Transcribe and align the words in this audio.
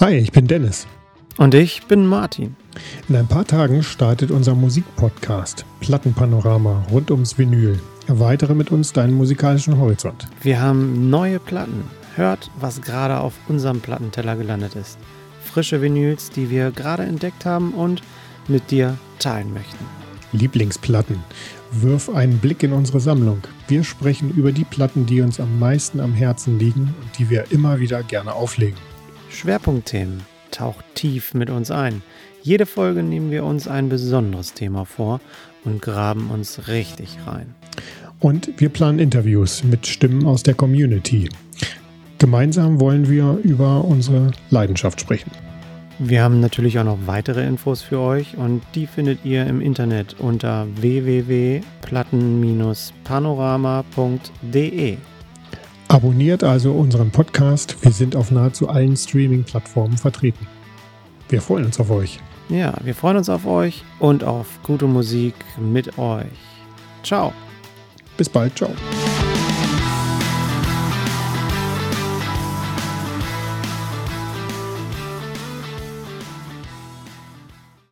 Hi, 0.00 0.14
ich 0.14 0.32
bin 0.32 0.46
Dennis. 0.46 0.86
Und 1.36 1.52
ich 1.52 1.82
bin 1.86 2.06
Martin. 2.06 2.56
In 3.10 3.16
ein 3.16 3.26
paar 3.26 3.46
Tagen 3.46 3.82
startet 3.82 4.30
unser 4.30 4.54
Musikpodcast 4.54 5.66
Plattenpanorama 5.80 6.86
rund 6.90 7.10
ums 7.10 7.36
Vinyl. 7.36 7.78
Erweitere 8.06 8.54
mit 8.54 8.70
uns 8.72 8.94
deinen 8.94 9.12
musikalischen 9.12 9.76
Horizont. 9.78 10.26
Wir 10.40 10.58
haben 10.62 11.10
neue 11.10 11.38
Platten. 11.38 11.84
Hört, 12.16 12.50
was 12.58 12.80
gerade 12.80 13.20
auf 13.20 13.34
unserem 13.48 13.80
Plattenteller 13.80 14.36
gelandet 14.36 14.74
ist. 14.74 14.98
Frische 15.44 15.82
Vinyls, 15.82 16.30
die 16.30 16.48
wir 16.48 16.70
gerade 16.70 17.02
entdeckt 17.02 17.44
haben 17.44 17.74
und 17.74 18.02
mit 18.48 18.70
dir 18.70 18.96
teilen 19.18 19.52
möchten. 19.52 19.84
Lieblingsplatten. 20.32 21.22
Wirf 21.72 22.08
einen 22.08 22.38
Blick 22.38 22.62
in 22.62 22.72
unsere 22.72 23.00
Sammlung. 23.00 23.42
Wir 23.68 23.84
sprechen 23.84 24.30
über 24.34 24.50
die 24.52 24.64
Platten, 24.64 25.04
die 25.04 25.20
uns 25.20 25.38
am 25.40 25.58
meisten 25.58 26.00
am 26.00 26.14
Herzen 26.14 26.58
liegen 26.58 26.94
und 27.02 27.18
die 27.18 27.28
wir 27.28 27.52
immer 27.52 27.80
wieder 27.80 28.02
gerne 28.02 28.32
auflegen. 28.32 28.78
Schwerpunktthemen 29.30 30.22
taucht 30.50 30.84
tief 30.94 31.34
mit 31.34 31.50
uns 31.50 31.70
ein. 31.70 32.02
Jede 32.42 32.66
Folge 32.66 33.02
nehmen 33.02 33.30
wir 33.30 33.44
uns 33.44 33.68
ein 33.68 33.88
besonderes 33.88 34.54
Thema 34.54 34.84
vor 34.84 35.20
und 35.64 35.80
graben 35.80 36.30
uns 36.30 36.66
richtig 36.68 37.16
rein. 37.26 37.54
Und 38.18 38.50
wir 38.58 38.68
planen 38.68 38.98
Interviews 38.98 39.62
mit 39.62 39.86
Stimmen 39.86 40.26
aus 40.26 40.42
der 40.42 40.54
Community. 40.54 41.28
Gemeinsam 42.18 42.80
wollen 42.80 43.08
wir 43.08 43.38
über 43.42 43.84
unsere 43.84 44.32
Leidenschaft 44.50 45.00
sprechen. 45.00 45.30
Wir 45.98 46.22
haben 46.22 46.40
natürlich 46.40 46.78
auch 46.78 46.84
noch 46.84 46.98
weitere 47.06 47.46
Infos 47.46 47.82
für 47.82 48.00
euch 48.00 48.36
und 48.36 48.62
die 48.74 48.86
findet 48.86 49.24
ihr 49.24 49.46
im 49.46 49.60
Internet 49.60 50.16
unter 50.18 50.66
www.platten-panorama.de. 50.80 51.60
Abonniert 55.90 56.44
also 56.44 56.70
unseren 56.70 57.10
Podcast. 57.10 57.76
Wir 57.82 57.90
sind 57.90 58.14
auf 58.14 58.30
nahezu 58.30 58.68
allen 58.68 58.96
Streaming-Plattformen 58.96 59.96
vertreten. 59.98 60.46
Wir 61.28 61.42
freuen 61.42 61.64
uns 61.66 61.80
auf 61.80 61.90
euch. 61.90 62.20
Ja, 62.48 62.74
wir 62.84 62.94
freuen 62.94 63.16
uns 63.16 63.28
auf 63.28 63.44
euch 63.44 63.82
und 63.98 64.22
auf 64.22 64.60
gute 64.62 64.86
Musik 64.86 65.34
mit 65.60 65.98
euch. 65.98 66.22
Ciao. 67.02 67.32
Bis 68.16 68.28
bald. 68.28 68.56
Ciao. 68.56 68.70